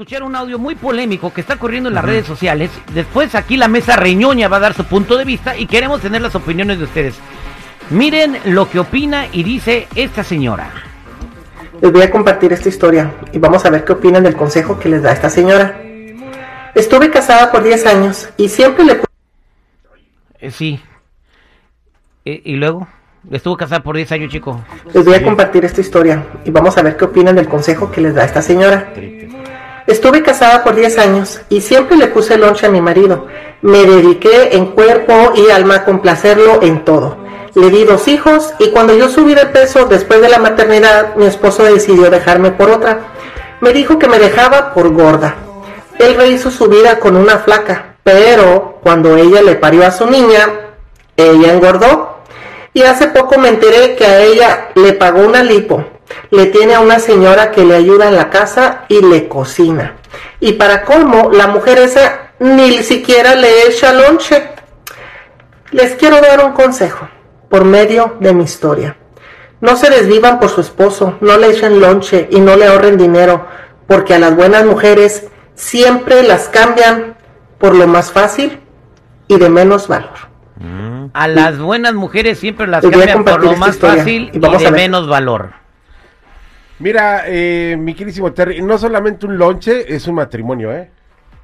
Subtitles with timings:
[0.00, 2.70] Escuchar un audio muy polémico que está corriendo en las redes sociales.
[2.94, 6.22] Después aquí la mesa reñoña va a dar su punto de vista y queremos tener
[6.22, 7.16] las opiniones de ustedes.
[7.90, 10.72] Miren lo que opina y dice esta señora.
[11.82, 14.88] Les voy a compartir esta historia y vamos a ver qué opinan del consejo que
[14.88, 15.78] les da esta señora.
[16.74, 19.02] Estuve casada por 10 años y siempre le...
[20.38, 20.80] Eh, sí.
[22.24, 22.88] Eh, ¿Y luego?
[23.30, 24.64] Estuvo casada por 10 años, chico.
[24.94, 28.00] Les voy a compartir esta historia y vamos a ver qué opinan del consejo que
[28.00, 28.94] les da esta señora.
[29.90, 33.26] Estuve casada por 10 años y siempre le puse lonche a mi marido.
[33.60, 37.16] Me dediqué en cuerpo y alma a complacerlo en todo.
[37.56, 41.26] Le di dos hijos y cuando yo subí de peso después de la maternidad, mi
[41.26, 43.00] esposo decidió dejarme por otra.
[43.60, 45.34] Me dijo que me dejaba por gorda.
[45.98, 50.50] Él rehizo su vida con una flaca, pero cuando ella le parió a su niña,
[51.16, 52.20] ella engordó.
[52.74, 55.84] Y hace poco me enteré que a ella le pagó una lipo.
[56.30, 59.96] Le tiene a una señora que le ayuda en la casa y le cocina.
[60.40, 64.50] Y para colmo, la mujer esa ni siquiera le echa lonche.
[65.70, 67.08] Les quiero dar un consejo
[67.48, 68.96] por medio de mi historia.
[69.60, 73.46] No se desvivan por su esposo, no le echen lonche y no le ahorren dinero,
[73.86, 77.16] porque a las buenas mujeres siempre las cambian
[77.58, 78.58] por lo más fácil
[79.28, 80.30] y de menos valor.
[81.12, 85.08] A las buenas mujeres siempre las a cambian por lo más fácil y de menos
[85.08, 85.50] valor.
[86.80, 90.90] Mira, eh, mi querísimo Terry, no solamente un lonche, es un matrimonio, ¿eh?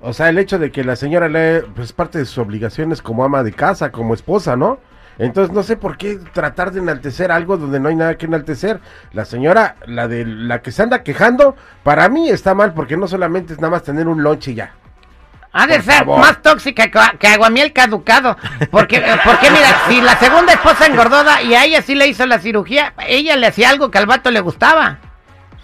[0.00, 3.22] O sea, el hecho de que la señora le, pues parte de sus obligaciones como
[3.22, 4.80] ama de casa, como esposa, ¿no?
[5.18, 8.80] Entonces no sé por qué tratar de enaltecer algo donde no hay nada que enaltecer.
[9.12, 11.54] La señora, la de la que se anda quejando,
[11.84, 14.72] para mí está mal porque no solamente es nada más tener un lonche y ya.
[15.52, 16.20] Ha de Por ser favor.
[16.20, 18.36] más tóxica que, que aguamiel caducado.
[18.70, 22.24] Porque, eh, porque mira, si la segunda esposa engordó y a ella sí le hizo
[22.24, 24.98] la cirugía, ella le hacía algo que al vato le gustaba.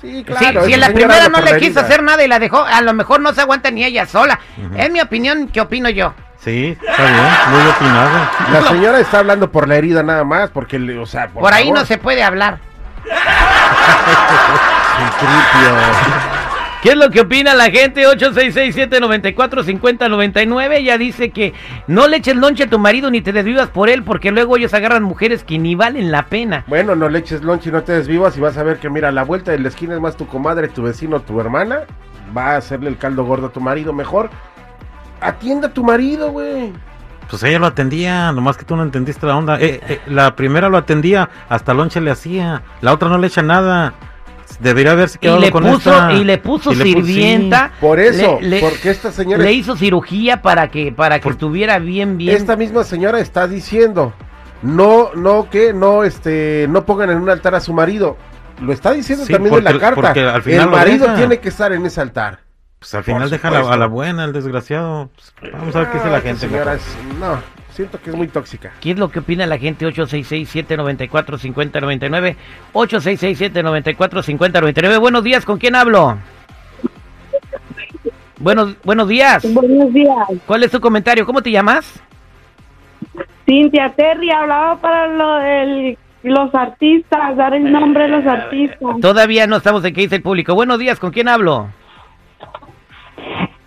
[0.00, 0.64] Sí, Si- claro.
[0.66, 1.80] si, esa la primera no le quiso herida.
[1.82, 4.38] hacer nada y la dejó, a lo mejor no se aguanta ni ella sola.
[4.76, 6.12] Es mi opinión, ¿qué opino yo?
[6.44, 8.10] Sí, está bien, muy opinado.
[8.52, 11.54] La señora está hablando por la herida nada más, porque, le- o sea, por, Por,
[11.54, 11.78] ahí favor.
[11.80, 12.58] no se puede hablar.
[16.82, 18.06] ¿Qué es lo que opina la gente?
[18.06, 20.74] 866-794-5099.
[20.74, 21.54] Ella dice que
[21.86, 24.74] no le eches lonche a tu marido ni te desvivas por él porque luego ellos
[24.74, 26.64] agarran mujeres que ni valen la pena.
[26.66, 29.08] Bueno, no le eches lonche y no te desvivas y vas a ver que, mira,
[29.08, 31.80] a la vuelta de la esquina es más tu comadre, tu vecino, tu hermana.
[32.36, 34.28] Va a hacerle el caldo gordo a tu marido mejor.
[35.20, 36.72] Atienda a tu marido, güey.
[37.28, 39.58] Pues ella lo atendía, nomás que tú no entendiste la onda.
[39.60, 42.62] Eh, eh, la primera lo atendía, hasta lonche le hacía.
[42.80, 43.94] La otra no le echa nada.
[44.60, 46.12] Debería haberse Y quedado le, con puso, esta.
[46.12, 47.72] y le puso Y le pu- sirvienta.
[47.80, 49.42] Por eso, le, le- porque esta señora...
[49.42, 52.36] le hizo cirugía para que, para que Por- estuviera bien, bien.
[52.36, 54.14] Esta misma señora está diciendo,
[54.62, 58.16] no, no, que no, este, no pongan en un altar a su marido.
[58.62, 59.94] Lo está diciendo Sí, también en la carta.
[60.00, 61.16] porque al final el marido deja.
[61.16, 62.38] tiene que estar en ese altar.
[62.86, 65.10] Pues al final deja a la, a la buena, el desgraciado.
[65.40, 66.46] Pues, vamos a ver qué dice la gente.
[67.18, 68.70] no, siento que es muy tóxica.
[68.80, 69.84] ¿Qué es lo que opina la gente?
[69.88, 72.36] 866-794-5099.
[72.72, 75.00] 866-794-5099.
[75.00, 76.16] Buenos días, ¿con quién hablo?
[78.38, 79.52] Buenos, buenos días.
[79.52, 80.16] Buenos días.
[80.46, 81.26] ¿Cuál es tu comentario?
[81.26, 82.00] ¿Cómo te llamas?
[83.46, 89.00] Cintia Terry hablaba para lo del- los artistas, dar el nombre de los artistas.
[89.00, 90.54] Todavía no estamos en qué dice el público.
[90.54, 91.66] Buenos días, ¿con quién hablo?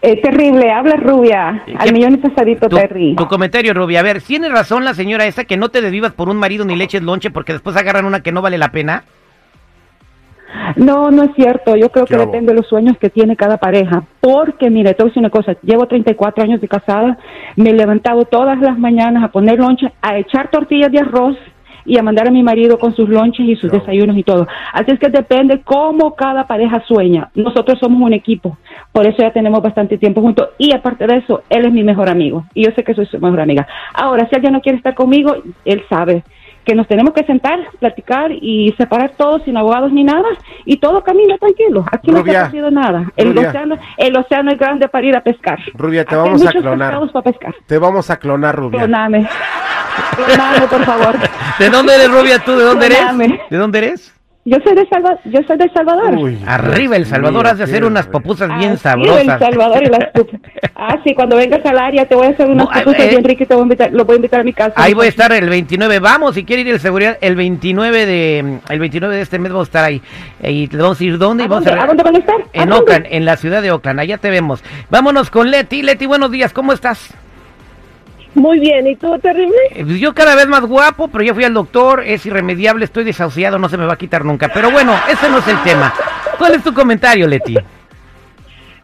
[0.01, 1.61] Es terrible, habla rubia.
[1.65, 3.15] ¿Qué- Al millón y pasadito, Tu, Terry.
[3.15, 3.99] tu comentario, Rubia.
[3.99, 6.75] A ver, ¿tiene razón la señora esa que no te desvivas por un marido ni
[6.77, 9.03] le eches lonche porque después agarran una que no vale la pena?
[10.77, 11.75] No, no es cierto.
[11.75, 12.25] Yo creo ¿Qué que hago?
[12.31, 14.03] depende de los sueños que tiene cada pareja.
[14.19, 15.55] Porque, mire, te voy a decir una cosa.
[15.61, 17.17] Llevo 34 años de casada.
[17.55, 21.37] Me he levantado todas las mañanas a poner lonche, a echar tortillas de arroz
[21.90, 24.47] y a mandar a mi marido con sus lonches y sus desayunos y todo.
[24.74, 27.32] Así es que depende cómo cada pareja sueña.
[27.34, 28.58] Nosotros somos un equipo.
[28.91, 30.50] Por eso ya tenemos bastante tiempo juntos.
[30.59, 32.46] Y aparte de eso, él es mi mejor amigo.
[32.53, 33.68] Y yo sé que soy su mejor amiga.
[33.96, 36.24] Ahora, si alguien no quiere estar conmigo, él sabe
[36.69, 40.27] que nos tenemos que sentar, platicar y separar todos sin abogados ni nada
[40.66, 41.83] y todo camina tranquilo.
[41.91, 43.11] Aquí no Rubia, está pasando nada.
[43.16, 43.49] El Rubia.
[43.49, 45.57] océano, el océano es grande para ir a pescar.
[45.73, 46.77] Rubia, te Aquí hay vamos a clonar.
[46.89, 47.55] pescados para pescar.
[47.66, 48.81] Te vamos a clonar, Rubia.
[48.81, 49.27] Cloname.
[50.16, 51.16] Cloname, por favor.
[51.57, 52.37] ¿De dónde eres, Rubia?
[52.37, 52.97] ¿Tú de dónde eres?
[52.99, 53.41] Perdóname.
[53.49, 54.18] ¿De dónde eres?
[54.46, 55.20] Yo soy de Salvador.
[55.26, 56.16] Yo soy de El Salvador.
[56.16, 59.22] Uy, Arriba El Salvador, mío, has de hacer unas popusas bien sabrosas.
[59.22, 60.00] El Salvador y las
[60.76, 63.24] Ah, sí, cuando vengas al área te voy a hacer unas No, pupusas eh, bien
[63.24, 64.74] ricas y te voy a invitar, lo voy a invitar a mi casa.
[64.78, 66.00] Ahí voy a estar el 29.
[66.00, 69.68] Vamos, si quiere ir el seguridad, el 29 de el 29 de este mes vamos
[69.68, 70.02] a estar ahí.
[70.41, 71.44] Y le vamos a ir dónde?
[71.44, 72.36] Y ¿A vamos dónde, a ¿A dónde van a estar?
[72.36, 72.72] ¿A en?
[72.72, 74.00] Oakland, en la ciudad de Oakland.
[74.00, 74.64] Allá te vemos.
[74.90, 75.82] Vámonos con Leti.
[75.82, 76.53] Leti, buenos días.
[76.53, 77.14] ¿Cómo estás?
[78.35, 79.58] Muy bien, ¿y tú, terrible?
[79.72, 83.03] Eh, pues Yo cada vez más guapo, pero ya fui al doctor, es irremediable, estoy
[83.03, 84.49] desahuciado, no se me va a quitar nunca.
[84.53, 85.93] Pero bueno, ese no es el tema.
[86.37, 87.55] ¿Cuál es tu comentario, Leti?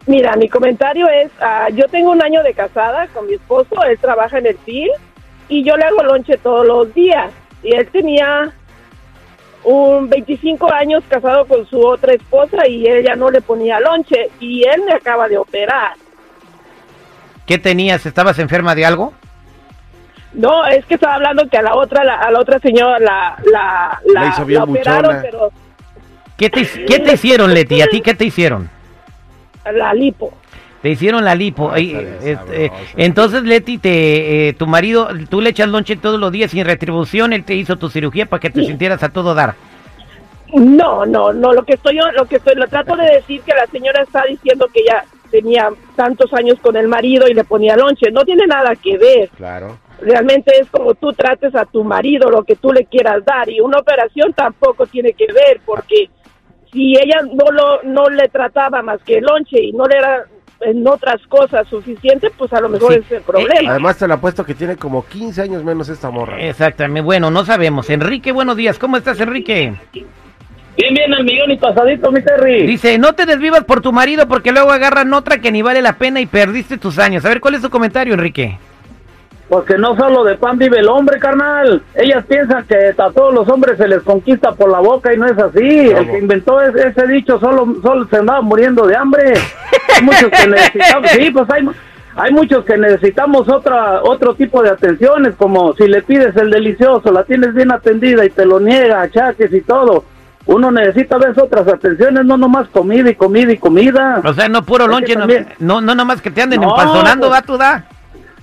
[0.07, 3.97] Mira, mi comentario es, ah, yo tengo un año de casada con mi esposo, él
[3.99, 4.91] trabaja en el PIL
[5.47, 7.31] y yo le hago lonche todos los días.
[7.63, 8.51] Y él tenía
[9.63, 14.63] un 25 años casado con su otra esposa y ella no le ponía lonche y
[14.63, 15.93] él me acaba de operar.
[17.47, 18.05] ¿Qué tenías?
[18.05, 19.13] ¿Estabas enferma de algo?
[20.35, 23.37] No, es que estaba hablando que a la otra, la- a la otra señora la,
[23.51, 25.21] la, la, La hizo bien la operaron, buchona.
[25.21, 25.51] pero
[26.37, 27.81] ¿Qué te, qué te hicieron, Leti?
[27.81, 28.69] ¿A ti qué te hicieron?
[29.73, 30.33] la lipo.
[30.81, 31.69] Te hicieron la lipo.
[31.69, 36.31] Ah, Ay, este, entonces, Leti, te, eh, tu marido, tú le echas lonche todos los
[36.31, 39.55] días sin retribución, él te hizo tu cirugía para que te sintieras a todo dar.
[40.53, 43.53] No, no, no, lo que estoy yo, lo que estoy, lo trato de decir que
[43.53, 47.75] la señora está diciendo que ella tenía tantos años con el marido y le ponía
[47.75, 49.29] lonche, no tiene nada que ver.
[49.35, 49.77] Claro.
[50.01, 53.59] Realmente es como tú trates a tu marido, lo que tú le quieras dar y
[53.61, 56.09] una operación tampoco tiene que ver porque
[56.71, 60.25] si ella no lo no le trataba más que el lonche y no le era
[60.61, 62.99] en otras cosas suficiente, pues a lo mejor Sí.
[63.05, 63.71] es el problema.
[63.71, 66.39] Además te lo apuesto que tiene como 15 años menos esta morra.
[66.39, 67.01] Exactamente.
[67.01, 67.89] Bueno, no sabemos.
[67.89, 68.79] Enrique, buenos días.
[68.79, 69.73] ¿Cómo estás, Enrique?
[69.93, 72.65] Bien, bien, al millón y pasadito, mi Terry.
[72.67, 75.93] Dice, no te desvivas por tu marido porque luego agarran otra que ni vale la
[75.93, 77.23] pena y perdiste tus años.
[77.25, 78.57] A ver, ¿cuál es tu comentario, Enrique?
[79.47, 81.81] Porque no solo de pan vive el hombre, carnal.
[81.93, 85.27] Ellas piensan que a todos los hombres se les conquista por la boca y no
[85.27, 85.89] es así.
[85.89, 89.33] El que inventó es- ese dicho solo, solo se andaba muriendo de hambre.
[89.95, 91.69] Hay muchos que necesitamos, sí, pues hay,
[92.15, 97.11] hay muchos que necesitamos otra, otro tipo de atenciones, como si le pides el delicioso,
[97.11, 100.05] la tienes bien atendida y te lo niega, achaques y todo.
[100.47, 104.21] Uno necesita ver otras atenciones, no nomás comida y comida y comida.
[104.23, 105.25] O sea, no puro lonche, no,
[105.59, 107.85] no, no nada más que te anden No, empanzonando, pues- va tu da.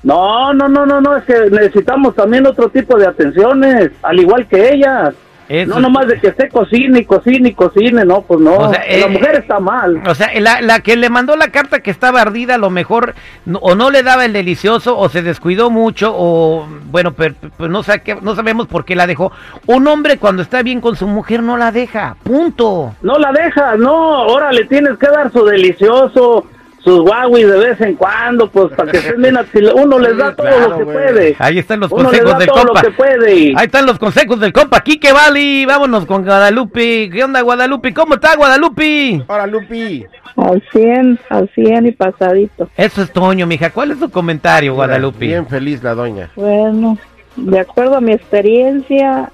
[0.02, 4.46] No, no, no, no, no, es que necesitamos también otro tipo de atenciones, al igual
[4.48, 5.14] que ellas.
[5.48, 8.54] Eso- No nomás de que esté cocine y cocine y cocine, no, pues no.
[8.56, 10.00] O sea, la eh, mujer está mal.
[10.06, 13.14] O sea, la, la que le mandó la carta que estaba ardida, a lo mejor
[13.44, 17.70] no- o no le daba el delicioso, o se descuidó mucho, o bueno, pero, pues
[17.70, 19.30] no, qué- no sabemos por qué la dejó.
[19.66, 22.94] Un hombre cuando está bien con su mujer no la deja, punto.
[23.02, 26.46] No la dejas, no, ahora le tienes que dar su delicioso,
[26.84, 30.34] sus Huawei de vez en cuando, pues para que estén bien, si uno les da
[30.34, 30.96] todo claro, lo que güey.
[30.96, 31.36] puede.
[31.38, 32.80] Ahí están los Uno consejos del todo lo compa.
[32.82, 33.52] que puede.
[33.56, 34.80] Ahí están los consejos del compa.
[34.80, 37.08] Quique Vali, vámonos con Guadalupe.
[37.10, 37.94] ¿Qué onda, Guadalupe?
[37.94, 39.22] ¿Cómo está, Guadalupe?
[39.28, 40.04] Ahora, Lupi.
[40.36, 42.68] Al 100, al 100 y pasadito.
[42.76, 43.70] Eso es Toño, mija.
[43.70, 45.26] ¿Cuál es tu comentario, Guadalupe?
[45.26, 46.30] Bien feliz la doña.
[46.34, 46.96] Bueno,
[47.36, 49.30] de acuerdo a mi experiencia,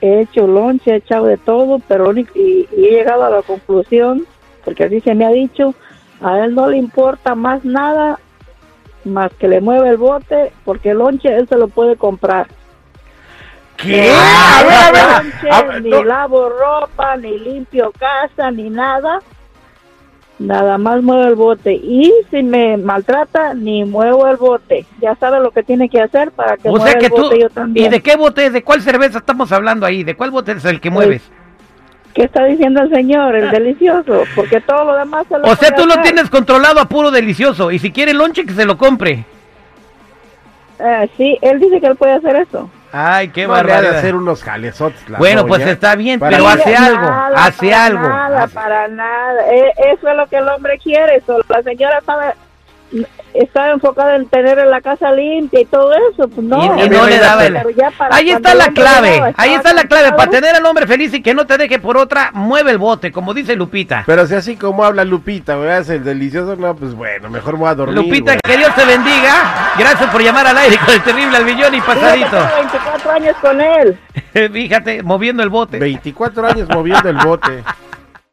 [0.00, 4.24] he hecho lonche, he echado de todo, pero y, y he llegado a la conclusión,
[4.64, 5.74] porque así se me ha dicho,
[6.22, 8.18] a él no le importa más nada
[9.04, 12.46] más que le mueve el bote, porque el lonche él se lo puede comprar.
[13.76, 14.10] ¿Qué?
[14.12, 15.24] A ver, a ver.
[15.24, 19.20] lonche, A ver, ni lavo ropa, ni limpio casa, ni nada.
[20.38, 21.72] Nada más mueve el bote.
[21.74, 24.86] Y si me maltrata, ni muevo el bote.
[25.00, 27.22] Ya sabe lo que tiene que hacer para que O mueva sea que el tú.
[27.22, 27.86] bote yo también.
[27.86, 28.50] ¿Y de qué bote?
[28.50, 30.02] ¿De cuál cerveza estamos hablando ahí?
[30.02, 31.30] ¿De cuál bote es el que Pues, mueves?
[32.14, 33.36] ¿Qué está diciendo el señor?
[33.36, 34.24] El delicioso.
[34.34, 36.02] Porque todo lo demás se lo O sea, tú lo hacer.
[36.04, 37.70] tienes controlado a puro delicioso.
[37.70, 39.24] Y si quiere lonche, que se lo compre.
[40.78, 42.70] Eh, sí, él dice que él puede hacer eso.
[42.92, 45.48] Ay, qué No le ha de hacer unos jalezotes la Bueno, doña.
[45.48, 46.86] pues está bien, Para- pero hace Nada,
[47.26, 48.08] algo, hace para algo.
[48.08, 49.42] Nada, Hace- para nada.
[49.52, 51.20] Eh, eso es lo que el hombre quiere.
[51.24, 52.34] Solo la señora estaba,
[53.34, 56.28] estaba enfocada en tener la casa limpia y todo eso.
[56.28, 59.10] Pues no, Y- y no le daba el- Pero ya para Ahí está la clave,
[59.12, 60.12] llegaba, ahí está la clave.
[60.12, 63.12] Para tener al hombre feliz y que no te deje por otra, mueve el bote,
[63.12, 64.02] como dice Lupita.
[64.06, 67.74] Pero si así como habla Lupita, hace el delicioso, no, pues bueno, mejor voy a
[67.74, 67.96] dormir.
[67.96, 69.72] Lupita, que Dios te bendiga.
[69.78, 72.30] Gracias por llamar al aire con el terrible al millón y pasadito.
[72.30, 73.98] tengo 24 años con él.
[74.52, 75.78] Fíjate, moviendo el bote.
[75.78, 77.62] 24 años moviendo el bote.